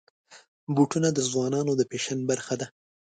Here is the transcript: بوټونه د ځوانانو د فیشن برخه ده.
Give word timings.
بوټونه 0.75 1.09
د 1.13 1.19
ځوانانو 1.29 1.71
د 1.77 1.81
فیشن 1.89 2.19
برخه 2.29 2.53
ده. 2.61 2.67